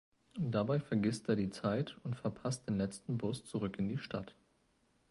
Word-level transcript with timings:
Dabei 0.39 0.79
vergisst 0.79 1.29
er 1.29 1.35
die 1.35 1.51
Zeit 1.51 1.95
und 2.03 2.15
verpasst 2.15 2.67
den 2.67 2.79
letzten 2.79 3.19
Bus 3.19 3.45
zurück 3.45 3.77
in 3.77 3.87
die 3.87 3.99
Stadt. 3.99 4.33